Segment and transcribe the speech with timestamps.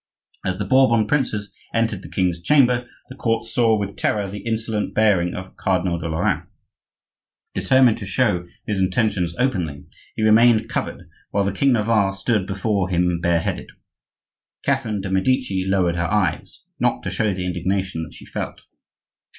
[0.43, 4.95] As the Bourbon princes entered the king's chamber, the court saw with terror the insolent
[4.95, 6.41] bearing of Cardinal de Lorraine.
[7.53, 9.85] Determined to show his intentions openly,
[10.15, 13.69] he remained covered, while the king of Navarre stood before him bare headed.
[14.63, 18.61] Catherine de' Medici lowered her eyes, not to show the indignation that she felt.